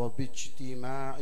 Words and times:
وباجتماع 0.00 1.18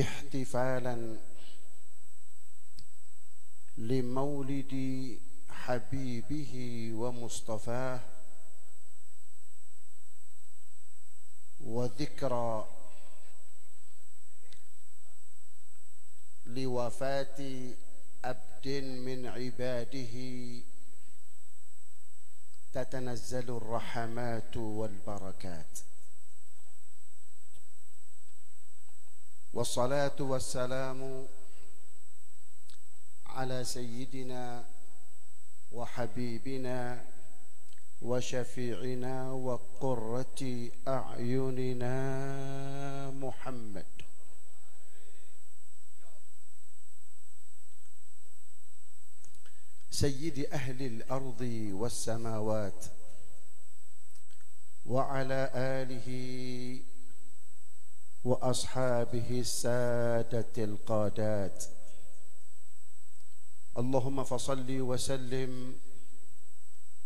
احتفالا 0.00 1.16
لمولد 3.78 4.74
حبيبه 5.50 6.52
ومصطفاه 6.94 8.00
وذكرى 11.60 12.68
لوفاة 16.46 17.70
عبد 18.24 18.68
من 19.06 19.26
عباده 19.26 20.14
تتنزل 22.72 23.56
الرحمات 23.56 24.56
والبركات. 24.56 25.78
والصلاة 29.52 30.16
والسلام 30.20 31.26
على 33.26 33.64
سيدنا 33.64 34.64
وحبيبنا 35.72 37.04
وشفيعنا 38.02 39.32
وقرة 39.32 40.70
أعيننا 40.88 41.94
محمد. 43.10 43.86
سيد 49.90 50.38
أهل 50.52 50.82
الأرض 50.82 51.40
والسماوات 51.72 52.84
وعلى 54.86 55.50
آله 55.54 56.08
وأصحابه 58.24 59.40
السادة 59.40 60.64
القادات. 60.64 61.64
اللهم 63.78 64.24
فصل 64.24 64.80
وسلم 64.80 65.76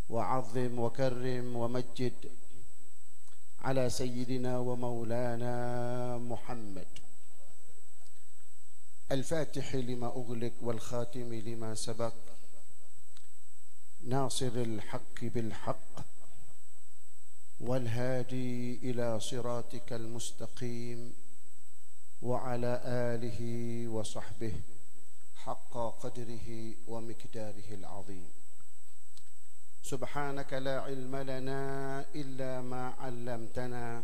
وعظم 0.08 0.78
وكرم 0.78 1.56
ومجد 1.56 2.30
على 3.60 3.90
سيدنا 3.90 4.58
ومولانا 4.58 5.54
محمد. 6.18 6.86
الفاتح 9.12 9.74
لما 9.74 10.06
أغلق 10.06 10.52
والخاتم 10.62 11.34
لما 11.34 11.74
سبق. 11.74 12.31
ناصر 14.04 14.52
الحق 14.56 15.24
بالحق 15.24 16.04
والهادي 17.60 18.90
إلى 18.90 19.20
صراطك 19.20 19.92
المستقيم 19.92 21.14
وعلى 22.22 22.82
آله 22.84 23.40
وصحبه 23.88 24.52
حق 25.36 25.74
قدره 26.02 26.74
ومقداره 26.86 27.68
العظيم. 27.70 28.28
سبحانك 29.82 30.52
لا 30.52 30.80
علم 30.80 31.16
لنا 31.16 32.04
إلا 32.14 32.60
ما 32.60 32.94
علمتنا 32.98 34.02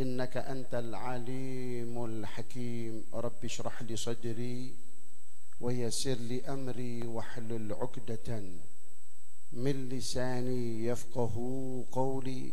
إنك 0.00 0.36
أنت 0.36 0.74
العليم 0.74 2.04
الحكيم. 2.04 3.04
رب 3.14 3.44
اشرح 3.44 3.82
لي 3.82 3.96
صدري 3.96 4.74
ويسر 5.60 6.14
لي 6.14 6.40
أمري 6.48 7.06
واحلل 7.06 7.72
عقدة 7.72 8.42
من 9.52 9.88
لساني 9.88 10.84
يفقه 10.84 11.34
قولي 11.92 12.52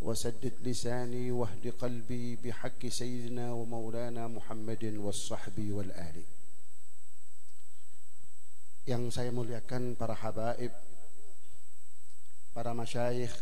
وسدد 0.00 0.52
لساني 0.62 1.30
واهد 1.30 1.68
قلبي 1.80 2.36
بحق 2.36 2.86
سيدنا 2.86 3.52
ومولانا 3.52 4.28
محمد 4.28 4.84
والصحب 4.84 5.70
والآل 5.70 6.22
yang 8.84 9.08
saya 9.08 9.32
muliakan 9.32 9.96
para 9.96 10.12
habaib 10.12 10.68
para 12.52 12.76
masyayikh 12.76 13.32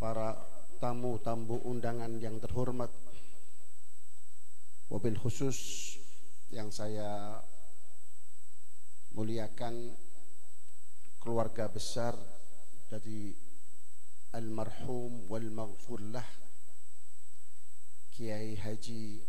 para 0.00 0.40
tamu-tamu 0.80 1.60
undangan 1.68 2.16
yang 2.16 2.40
terhormat 2.40 2.88
wabil 4.88 5.20
khusus 5.20 6.00
yang 6.54 6.70
saya 6.70 7.42
muliakan 9.16 9.90
keluarga 11.18 11.66
besar 11.66 12.14
dari 12.86 13.34
almarhum 14.36 15.26
wal 15.26 15.48
maghfurlah 15.50 16.26
Kiai 18.14 18.56
Haji 18.56 19.20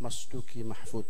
Masduki 0.00 0.64
Mahfud. 0.64 1.04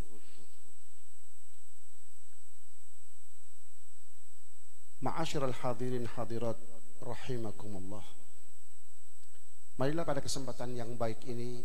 Ma'asyiral 5.00 5.54
hadirin 5.62 6.10
hadirat 6.18 6.58
rahimakumullah. 6.98 8.02
Marilah 9.78 10.04
pada 10.04 10.20
kesempatan 10.20 10.76
yang 10.76 10.98
baik 10.98 11.24
ini 11.24 11.64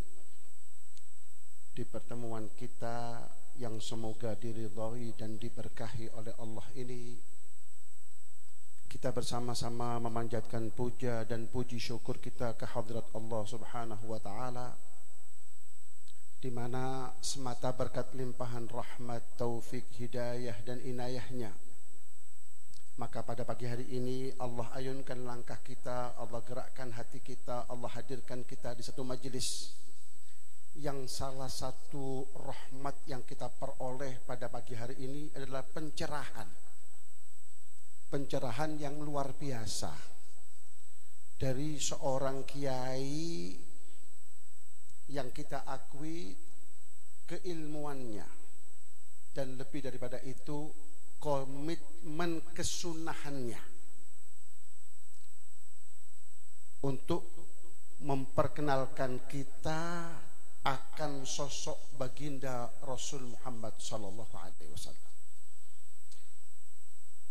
di 1.75 1.83
pertemuan 1.83 2.47
kita 2.55 3.19
yang 3.59 3.83
semoga 3.83 4.31
diridhai 4.39 5.11
dan 5.19 5.35
diberkahi 5.35 6.07
oleh 6.15 6.31
Allah 6.39 6.63
ini 6.79 7.19
kita 8.87 9.11
bersama-sama 9.11 9.99
memanjatkan 9.99 10.71
puja 10.71 11.27
dan 11.27 11.51
puji 11.51 11.75
syukur 11.75 12.15
kita 12.23 12.55
ke 12.55 12.63
hadrat 12.63 13.11
Allah 13.11 13.43
Subhanahu 13.43 14.07
wa 14.07 14.19
taala 14.23 14.71
di 16.39 16.47
mana 16.47 17.11
semata 17.19 17.75
berkat 17.75 18.15
limpahan 18.15 18.71
rahmat, 18.71 19.35
taufik, 19.35 19.83
hidayah 19.99 20.55
dan 20.63 20.79
inayahnya 20.79 21.51
maka 22.95 23.19
pada 23.19 23.43
pagi 23.43 23.67
hari 23.67 23.91
ini 23.91 24.31
Allah 24.39 24.71
ayunkan 24.79 25.27
langkah 25.27 25.59
kita, 25.59 26.15
Allah 26.15 26.39
gerakkan 26.47 26.95
hati 26.95 27.19
kita, 27.19 27.67
Allah 27.67 27.91
hadirkan 27.91 28.47
kita 28.47 28.71
di 28.71 28.83
satu 28.87 29.03
majelis 29.03 29.75
yang 30.75 31.07
salah 31.07 31.47
satu 31.47 32.27
rahmat 32.35 33.07
yang 33.07 33.23
kita 33.23 33.47
peroleh 33.47 34.19
pada 34.27 34.51
pagi 34.51 34.75
hari 34.75 34.99
ini 34.99 35.31
adalah 35.31 35.63
pencerahan. 35.63 36.49
Pencerahan 38.11 38.75
yang 38.75 38.99
luar 38.99 39.31
biasa. 39.31 39.91
Dari 41.35 41.79
seorang 41.79 42.43
kiai 42.43 43.55
yang 45.15 45.31
kita 45.31 45.63
akui 45.63 46.35
keilmuannya. 47.23 48.27
Dan 49.31 49.55
lebih 49.55 49.79
daripada 49.79 50.19
itu 50.27 50.71
komitmen 51.19 52.51
kesunahannya. 52.51 53.63
Untuk 56.83 57.23
memperkenalkan 58.03 59.23
kita 59.25 59.81
akan 60.65 61.29
sosok 61.29 61.93
baginda 61.93 62.65
Rasul 62.81 63.37
Muhammad 63.37 63.77
sallallahu 63.77 64.33
alaihi 64.33 64.73
wasallam. 64.73 65.13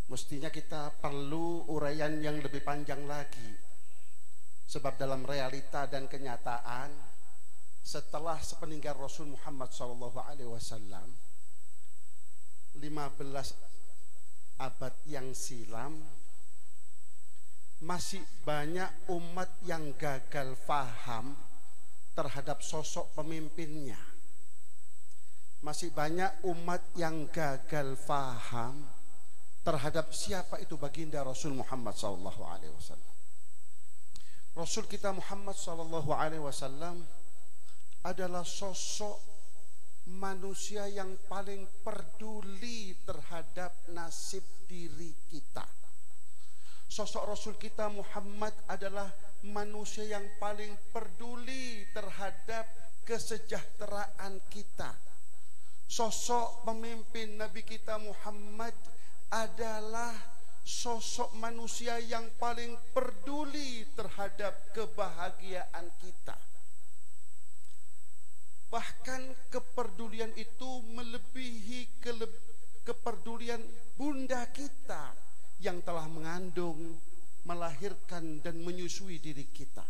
Mestinya 0.07 0.53
kita 0.55 0.95
perlu 1.03 1.67
uraian 1.75 2.15
yang 2.23 2.39
lebih 2.39 2.63
panjang 2.63 3.03
lagi. 3.11 3.51
Sebab 4.65 4.97
dalam 4.97 5.27
realita 5.27 5.91
dan 5.91 6.07
kenyataan 6.09 6.89
setelah 7.85 8.41
sepeninggal 8.41 8.97
Rasul 8.97 9.37
Muhammad 9.37 9.69
sallallahu 9.69 10.17
alaihi 10.17 10.49
wasallam 10.49 11.05
15 12.81 14.57
abad 14.57 14.95
yang 15.05 15.37
silam 15.37 16.01
masih 17.85 18.25
banyak 18.49 18.89
umat 19.13 19.53
yang 19.69 19.93
gagal 20.01 20.57
faham 20.65 21.37
terhadap 22.15 22.63
sosok 22.63 23.13
pemimpinnya. 23.19 23.99
Masih 25.61 25.91
banyak 25.91 26.47
umat 26.47 26.81
yang 26.95 27.27
gagal 27.29 27.99
faham 28.01 28.87
terhadap 29.65 30.13
siapa 30.13 30.61
itu 30.61 30.77
baginda 30.77 31.25
Rasul 31.25 31.57
Muhammad 31.57 31.97
wasallam. 31.99 33.15
Rasul 34.55 34.87
kita 34.87 35.11
Muhammad 35.11 35.59
wasallam 36.39 37.03
adalah 38.05 38.45
sosok 38.45 39.19
manusia 40.15 40.85
yang 40.85 41.17
paling 41.25 41.65
peduli 41.81 42.93
terhadap 43.09 43.73
nasib 43.91 44.45
diri 44.69 45.17
kita. 45.33 45.84
Sosok 46.95 47.27
Rasul 47.27 47.55
kita 47.59 47.91
Muhammad 47.91 48.55
adalah 48.71 49.11
manusia 49.51 50.07
yang 50.07 50.23
paling 50.39 50.79
peduli 50.95 51.83
terhadap 51.91 52.71
kesejahteraan 53.03 54.39
kita. 54.47 54.95
Sosok 55.91 56.63
pemimpin 56.63 57.35
Nabi 57.35 57.67
kita 57.67 57.99
Muhammad 57.99 58.79
adalah 59.27 60.15
sosok 60.63 61.35
manusia 61.35 61.99
yang 61.99 62.31
paling 62.39 62.79
peduli 62.95 63.83
terhadap 63.99 64.55
kebahagiaan 64.71 65.91
kita. 65.99 66.39
Bahkan 68.71 69.51
kepedulian 69.51 70.31
itu 70.39 70.71
melebihi 70.95 71.91
kepedulian 72.87 73.67
bunda 73.99 74.47
kita 74.55 75.24
yang 75.65 75.81
telah 75.81 76.05
mengandung, 76.05 77.01
melahirkan 77.49 78.45
dan 78.45 78.61
menyusui 78.61 79.17
diri 79.17 79.49
kita. 79.49 79.85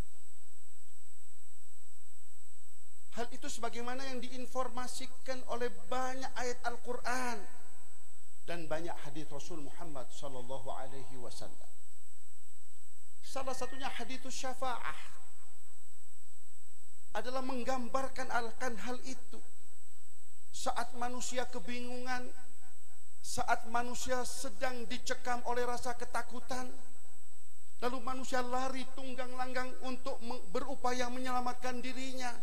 Hal 3.15 3.27
itu 3.31 3.47
sebagaimana 3.47 4.07
yang 4.11 4.19
diinformasikan 4.23 5.43
oleh 5.51 5.71
banyak 5.91 6.31
ayat 6.35 6.59
Al-Quran 6.67 7.39
dan 8.47 8.67
banyak 8.67 8.95
hadis 9.07 9.27
Rasul 9.31 9.63
Muhammad 9.67 10.11
sallallahu 10.11 10.71
alaihi 10.71 11.19
wasallam. 11.19 11.71
Salah 13.23 13.55
satunya 13.55 13.91
hadis 13.91 14.23
syafaah 14.31 14.99
adalah 17.15 17.43
menggambarkan 17.43 18.31
akan 18.31 18.75
hal 18.83 18.99
itu. 19.07 19.39
Saat 20.55 20.95
manusia 20.99 21.47
kebingungan, 21.51 22.31
saat 23.25 23.65
manusia 23.73 24.21
sedang 24.29 24.85
dicekam 24.85 25.41
oleh 25.49 25.65
rasa 25.65 25.97
ketakutan, 25.97 26.69
lalu 27.81 27.99
manusia 28.05 28.45
lari 28.45 28.85
tunggang 28.93 29.33
langgang 29.33 29.73
untuk 29.81 30.21
berupaya 30.53 31.09
menyelamatkan 31.09 31.81
dirinya. 31.81 32.37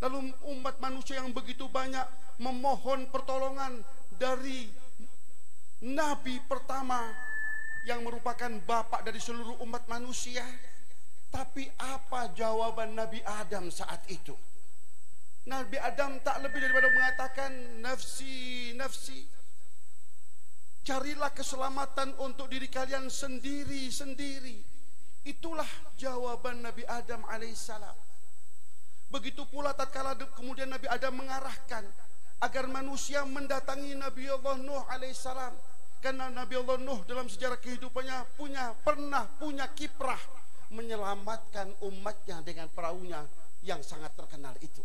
Lalu 0.00 0.32
umat 0.56 0.80
manusia 0.80 1.20
yang 1.20 1.36
begitu 1.36 1.68
banyak 1.68 2.04
memohon 2.40 3.12
pertolongan 3.12 3.84
dari 4.16 4.72
nabi 5.84 6.40
pertama 6.48 7.12
yang 7.84 8.00
merupakan 8.00 8.48
bapak 8.64 9.04
dari 9.04 9.20
seluruh 9.20 9.60
umat 9.68 9.84
manusia. 9.84 10.44
Tapi 11.28 11.66
apa 11.76 12.30
jawaban 12.30 12.94
Nabi 12.94 13.18
Adam 13.26 13.66
saat 13.66 14.06
itu? 14.06 14.32
Nabi 15.50 15.76
Adam 15.82 16.22
tak 16.22 16.40
lebih 16.46 16.62
daripada 16.62 16.88
mengatakan 16.94 17.50
nafsi, 17.82 18.70
nafsi. 18.78 19.26
Carilah 20.84 21.32
keselamatan 21.32 22.12
untuk 22.20 22.52
diri 22.52 22.68
kalian 22.68 23.08
sendiri-sendiri. 23.08 24.60
Itulah 25.24 25.66
jawaban 25.96 26.60
Nabi 26.60 26.84
Adam 26.84 27.24
alaihissalam. 27.24 27.96
Begitu 29.08 29.48
pula 29.48 29.72
tatkala 29.72 30.12
kemudian 30.36 30.68
Nabi 30.68 30.84
Adam 30.92 31.16
mengarahkan 31.16 31.88
agar 32.44 32.68
manusia 32.68 33.24
mendatangi 33.24 33.96
Nabi 33.96 34.28
Allah 34.28 34.60
Nuh 34.60 34.84
alaihissalam 34.84 35.56
karena 36.04 36.28
Nabi 36.28 36.60
Allah 36.60 36.76
Nuh 36.76 37.00
dalam 37.08 37.32
sejarah 37.32 37.56
kehidupannya 37.56 38.36
punya 38.36 38.76
pernah 38.84 39.24
punya 39.40 39.64
kiprah 39.72 40.20
menyelamatkan 40.68 41.72
umatnya 41.80 42.44
dengan 42.44 42.68
perahunya 42.68 43.24
yang 43.64 43.80
sangat 43.80 44.12
terkenal 44.12 44.52
itu. 44.60 44.84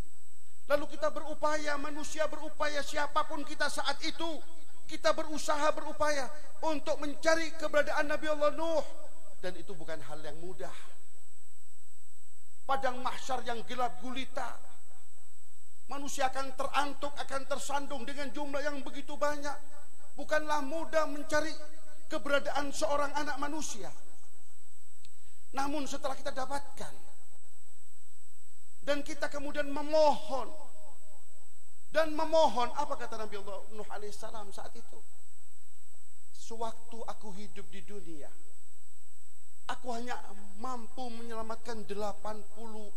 Lalu 0.70 0.86
kita 0.96 1.10
berupaya, 1.10 1.76
manusia 1.82 2.30
berupaya 2.30 2.86
siapa 2.86 3.26
pun 3.26 3.42
kita 3.42 3.66
saat 3.68 3.98
itu, 4.06 4.38
kita 4.90 5.14
berusaha 5.14 5.70
berupaya 5.70 6.26
untuk 6.66 6.98
mencari 6.98 7.54
keberadaan 7.54 8.10
Nabi 8.10 8.26
Allah 8.26 8.50
Nuh 8.58 8.82
dan 9.38 9.54
itu 9.54 9.78
bukan 9.78 10.02
hal 10.02 10.18
yang 10.26 10.36
mudah. 10.42 10.74
Padang 12.66 12.98
mahsyar 13.06 13.46
yang 13.46 13.62
gelap 13.70 14.02
gulita. 14.02 14.58
Manusia 15.90 16.30
akan 16.30 16.54
terantuk, 16.54 17.14
akan 17.18 17.42
tersandung 17.50 18.06
dengan 18.06 18.30
jumlah 18.30 18.62
yang 18.62 18.78
begitu 18.86 19.18
banyak 19.18 19.58
bukanlah 20.14 20.60
mudah 20.60 21.08
mencari 21.08 21.50
keberadaan 22.12 22.70
seorang 22.76 23.10
anak 23.16 23.40
manusia. 23.40 23.88
Namun 25.56 25.88
setelah 25.90 26.14
kita 26.14 26.30
dapatkan 26.30 26.94
dan 28.86 29.02
kita 29.02 29.32
kemudian 29.32 29.66
memohon 29.72 30.69
dan 31.90 32.14
memohon 32.14 32.70
apa 32.78 32.94
kata 32.94 33.18
Nabi 33.18 33.42
Allah 33.42 33.66
Nuh 33.74 33.90
alaihissalam 33.90 34.54
saat 34.54 34.74
itu? 34.78 35.00
Sewaktu 36.34 37.02
aku 37.06 37.30
hidup 37.38 37.66
di 37.70 37.82
dunia, 37.86 38.30
aku 39.70 39.94
hanya 39.94 40.18
mampu 40.58 41.06
menyelamatkan 41.14 41.86
80 41.86 42.26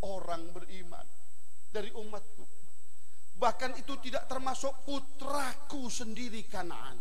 orang 0.09 0.43
beriman 0.56 1.05
dari 1.69 1.93
umatku. 1.93 2.44
Bahkan 3.37 3.77
itu 3.81 3.97
tidak 4.00 4.29
termasuk 4.29 4.73
putraku 4.89 5.88
sendiri 5.93 6.47
Kanaan. 6.49 6.97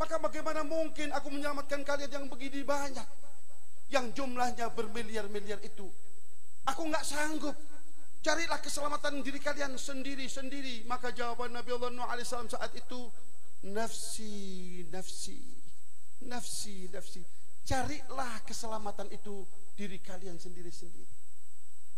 Maka 0.00 0.16
bagaimana 0.16 0.64
mungkin 0.64 1.12
aku 1.12 1.28
menyelamatkan 1.28 1.84
kalian 1.84 2.08
yang 2.08 2.26
begini 2.32 2.64
banyak? 2.64 3.04
Yang 3.92 4.22
jumlahnya 4.22 4.72
bermiliar-miliar 4.72 5.60
itu. 5.60 5.84
Aku 6.64 6.88
nggak 6.88 7.04
sanggup. 7.04 7.52
Carilah 8.20 8.60
keselamatan 8.60 9.24
diri 9.24 9.40
kalian 9.40 9.80
sendiri-sendiri. 9.80 10.84
Maka 10.84 11.12
jawaban 11.16 11.56
Nabi 11.56 11.72
Allah 11.72 11.90
Nuh 11.92 12.04
AS 12.04 12.32
saat 12.32 12.72
itu. 12.76 13.08
Nafsi, 13.60 14.84
nafsi, 14.88 15.40
nafsi, 16.24 16.88
nafsi. 16.92 17.20
Carilah 17.64 18.40
keselamatan 18.44 19.08
itu 19.12 19.44
diri 19.76 20.00
kalian 20.00 20.36
sendiri-sendiri. 20.36 21.20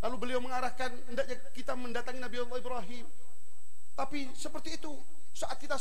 Lalu 0.02 0.16
beliau 0.19 0.42
mengarahkan, 0.42 0.90
hendaknya 1.06 1.38
kita 1.54 1.78
mendatangi 1.78 2.19
Nabi 2.19 2.42
Allah 2.42 2.58
Ibrahim. 2.58 3.06
Tapi 3.94 4.26
seperti 4.34 4.74
itu, 4.82 4.90
saat 5.32 5.56
kita 5.62 5.78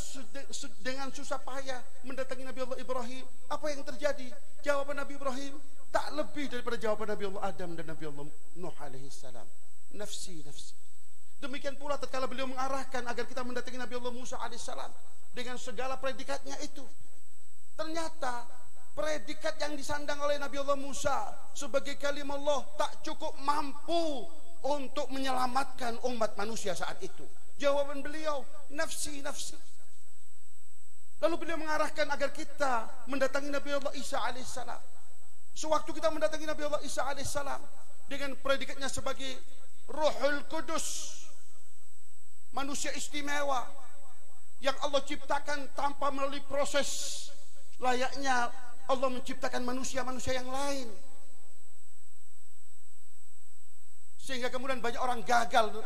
dengan 0.85 1.09
susah 1.09 1.41
payah 1.41 1.81
mendatangi 2.05 2.45
Nabi 2.45 2.61
Allah 2.61 2.79
Ibrahim, 2.79 3.25
apa 3.49 3.65
yang 3.73 3.81
terjadi? 3.81 4.29
Jawaban 4.61 5.01
Nabi 5.01 5.17
Ibrahim 5.17 5.57
tak 5.89 6.13
lebih 6.13 6.47
daripada 6.47 6.77
jawaban 6.77 7.09
Nabi 7.09 7.23
Allah 7.33 7.43
Adam 7.49 7.73
dan 7.73 7.85
Nabi 7.89 8.03
Allah 8.07 8.25
Nuh 8.61 8.75
alaihi 8.79 9.09
salam. 9.09 9.45
Nafsi, 9.95 10.43
nafsi. 10.45 10.73
Demikian 11.41 11.73
pula 11.75 11.97
tatkala 11.97 12.29
beliau 12.29 12.45
mengarahkan 12.45 13.01
agar 13.09 13.25
kita 13.25 13.41
mendatangi 13.41 13.81
Nabi 13.81 13.97
Allah 13.97 14.13
Musa 14.13 14.37
alaihi 14.37 14.61
salam 14.61 14.93
dengan 15.33 15.57
segala 15.57 15.97
predikatnya 15.97 16.53
itu. 16.61 16.85
Ternyata 17.73 18.45
predikat 18.93 19.57
yang 19.57 19.73
disandang 19.73 20.21
oleh 20.21 20.37
Nabi 20.37 20.61
Allah 20.61 20.77
Musa 20.77 21.33
sebagai 21.57 21.97
kalim 21.97 22.29
Allah 22.29 22.61
tak 22.77 23.01
cukup 23.01 23.33
mampu 23.41 24.29
untuk 24.61 25.09
menyelamatkan 25.09 25.97
umat 26.13 26.37
manusia 26.37 26.77
saat 26.77 27.01
itu. 27.01 27.25
Jawaban 27.57 28.05
beliau, 28.05 28.45
nafsi, 28.69 29.25
nafsi. 29.25 29.57
Lalu 31.21 31.35
beliau 31.41 31.57
mengarahkan 31.57 32.05
agar 32.09 32.29
kita 32.33 32.89
mendatangi 33.05 33.49
Nabi 33.49 33.69
Allah 33.77 33.93
Isa 33.97 34.17
alaihissalam. 34.21 34.81
Sewaktu 35.57 35.89
kita 35.93 36.09
mendatangi 36.09 36.45
Nabi 36.45 36.69
Allah 36.69 36.81
Isa 36.85 37.05
alaihissalam 37.05 37.61
dengan 38.09 38.33
predikatnya 38.41 38.89
sebagai 38.89 39.29
Rohul 39.91 40.47
Kudus, 40.47 41.19
manusia 42.55 42.95
istimewa 42.95 43.67
yang 44.63 44.77
Allah 44.87 45.03
ciptakan 45.03 45.67
tanpa 45.75 46.07
melalui 46.15 46.39
proses 46.47 47.27
layaknya 47.81 48.47
Allah 48.87 49.09
menciptakan 49.11 49.61
manusia-manusia 49.67 50.39
yang 50.39 50.47
lain. 50.47 50.87
Sehingga 54.21 54.53
kemudian 54.53 54.79
banyak 54.79 55.01
orang 55.01 55.25
gagal 55.25 55.81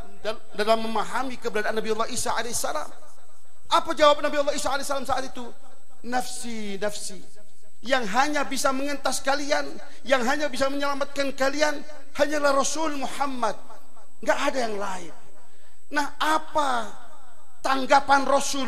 dalam 0.54 0.80
memahami 0.86 1.40
keberadaan 1.40 1.80
Nabi 1.80 1.90
Allah 1.96 2.10
Isa 2.12 2.36
alaihissalam. 2.36 2.90
Apa 3.72 3.96
jawab 3.98 4.22
Nabi 4.22 4.38
Allah 4.38 4.54
Isa 4.54 4.70
alaihissalam 4.70 5.08
saat 5.08 5.26
itu? 5.26 5.50
Nafsi, 6.06 6.78
nafsi. 6.78 7.18
Yang 7.82 8.06
hanya 8.12 8.42
bisa 8.46 8.70
mengentas 8.76 9.24
kalian, 9.24 9.66
yang 10.06 10.22
hanya 10.28 10.52
bisa 10.52 10.70
menyelamatkan 10.70 11.32
kalian, 11.34 11.80
hanyalah 12.18 12.54
Rasul 12.54 12.98
Muhammad. 13.00 13.56
Nggak 14.26 14.40
ada 14.42 14.58
yang 14.58 14.76
lain. 14.82 15.14
Nah, 15.94 16.18
apa 16.18 16.90
tanggapan 17.62 18.26
Rasul? 18.26 18.68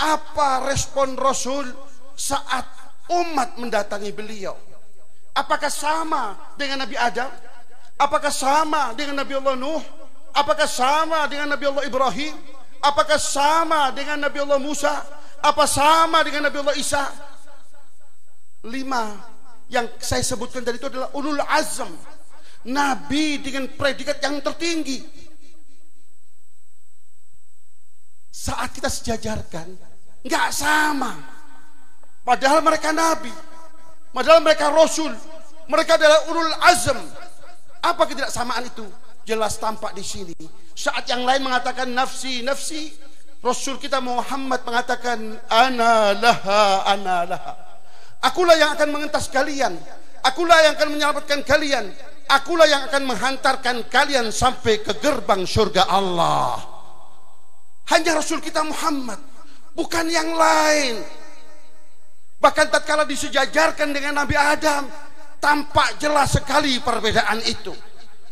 Apa 0.00 0.64
respon 0.64 1.12
Rasul 1.20 1.68
saat 2.16 2.64
umat 3.12 3.60
mendatangi 3.60 4.16
beliau? 4.16 4.56
Apakah 5.36 5.68
sama 5.68 6.56
dengan 6.56 6.88
Nabi 6.88 6.96
Adam? 6.96 7.28
Apakah 8.00 8.32
sama 8.32 8.96
dengan 8.96 9.20
Nabi 9.20 9.36
Allah 9.36 9.54
Nuh? 9.60 9.84
Apakah 10.32 10.64
sama 10.64 11.28
dengan 11.28 11.52
Nabi 11.52 11.64
Allah 11.68 11.84
Ibrahim? 11.84 12.34
Apakah 12.80 13.20
sama 13.20 13.92
dengan 13.92 14.16
Nabi 14.24 14.40
Allah 14.40 14.56
Musa? 14.56 15.04
Apa 15.44 15.68
sama 15.68 16.24
dengan 16.24 16.48
Nabi 16.48 16.64
Allah 16.64 16.76
Isa? 16.80 17.04
Lima 18.64 19.20
yang 19.68 19.88
saya 20.00 20.24
sebutkan 20.24 20.64
tadi 20.64 20.80
itu 20.80 20.88
adalah 20.88 21.12
ulul 21.12 21.40
azam. 21.44 21.92
Nabi 22.68 23.42
dengan 23.42 23.66
predikat 23.74 24.22
yang 24.22 24.38
tertinggi. 24.38 25.02
Saat 28.32 28.74
kita 28.74 28.90
sejajarkan, 28.90 29.74
nggak 30.26 30.48
sama. 30.50 31.14
Padahal 32.22 32.62
mereka 32.62 32.94
nabi, 32.94 33.30
padahal 34.14 34.38
mereka 34.42 34.70
rasul, 34.70 35.10
mereka 35.66 35.98
adalah 35.98 36.30
ulul 36.30 36.54
azam, 36.70 36.98
apa 37.82 38.02
ketidaksamaan 38.06 38.62
itu? 38.66 38.86
Jelas 39.26 39.58
tampak 39.58 39.94
di 39.94 40.06
sini. 40.06 40.34
Saat 40.74 41.06
yang 41.10 41.26
lain 41.26 41.42
mengatakan 41.42 41.90
nafsi, 41.90 42.42
nafsi, 42.46 42.94
Rasul 43.42 43.74
kita 43.82 43.98
Muhammad 43.98 44.62
mengatakan 44.62 45.18
ana 45.50 46.14
laha. 46.14 47.58
Akulah 48.22 48.54
yang 48.54 48.78
akan 48.78 48.88
mengentas 48.94 49.26
kalian. 49.26 49.74
Akulah 50.22 50.62
yang 50.62 50.78
akan 50.78 50.94
menyelamatkan 50.94 51.42
kalian. 51.42 51.90
Akulah 52.32 52.64
yang 52.64 52.88
akan 52.88 53.12
menghantarkan 53.12 53.92
kalian 53.92 54.32
sampai 54.32 54.80
ke 54.80 54.96
gerbang 54.96 55.44
surga 55.44 55.84
Allah. 55.84 56.56
Hanya 57.92 58.16
Rasul 58.16 58.40
kita 58.40 58.64
Muhammad, 58.64 59.20
bukan 59.76 60.08
yang 60.08 60.32
lain. 60.32 61.04
Bahkan 62.40 62.72
tatkala 62.72 63.04
disejajarkan 63.04 63.92
dengan 63.92 64.24
Nabi 64.24 64.32
Adam, 64.32 64.88
tampak 65.44 66.00
jelas 66.00 66.32
sekali 66.32 66.80
perbedaan 66.80 67.44
itu. 67.44 67.76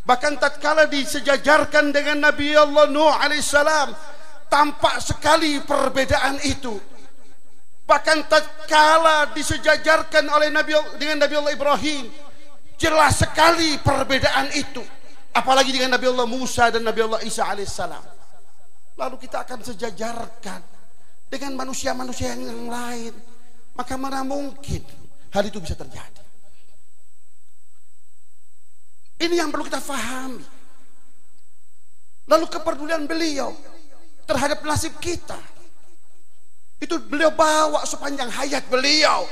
Bahkan 0.01 0.41
tatkala 0.41 0.89
disejajarkan 0.89 1.93
dengan 1.93 2.25
Nabi 2.33 2.57
Allah 2.57 2.89
Nuh 2.89 3.13
alaihissalam, 3.13 3.93
tampak 4.49 4.97
sekali 5.05 5.61
perbedaan 5.61 6.41
itu. 6.41 6.73
Bahkan 7.85 8.19
tatkala 8.33 9.29
disejajarkan 9.37 10.25
oleh 10.33 10.49
Nabi 10.49 10.73
dengan 10.97 11.29
Nabi 11.29 11.35
Allah 11.37 11.53
Ibrahim, 11.53 12.30
jelas 12.81 13.21
sekali 13.21 13.77
perbedaan 13.77 14.49
itu. 14.57 14.81
Apalagi 15.31 15.71
dengan 15.71 15.95
Nabi 15.95 16.11
Allah 16.11 16.27
Musa 16.27 16.73
dan 16.73 16.83
Nabi 16.83 17.01
Allah 17.05 17.21
Isa 17.23 17.45
alaihissalam. 17.47 18.03
Lalu 18.99 19.17
kita 19.21 19.45
akan 19.45 19.61
sejajarkan 19.63 20.61
dengan 21.31 21.55
manusia-manusia 21.55 22.35
yang 22.35 22.67
lain. 22.67 23.15
Maka 23.77 23.95
mana 23.95 24.27
mungkin 24.27 24.83
hal 25.31 25.45
itu 25.47 25.63
bisa 25.63 25.79
terjadi. 25.79 26.25
Ini 29.21 29.37
yang 29.37 29.53
perlu 29.53 29.69
kita 29.69 29.79
fahami. 29.79 30.43
Lalu 32.27 32.47
kepedulian 32.49 33.05
beliau 33.05 33.53
terhadap 34.25 34.65
nasib 34.65 34.97
kita 34.99 35.39
itu 36.81 36.97
beliau 36.97 37.29
bawa 37.29 37.85
sepanjang 37.85 38.33
hayat 38.33 38.65
beliau. 38.73 39.29